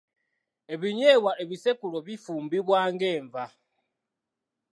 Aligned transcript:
Ebinyeebwa 0.73 1.31
ebisekule 1.43 1.97
bifumbibwa 2.07 2.79
ng'enva. 2.93 3.45